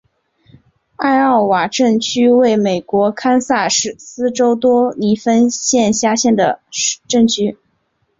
[0.95, 6.59] 艾奥瓦镇区为美国堪萨斯州多尼芬县辖下的
[7.07, 7.55] 镇区。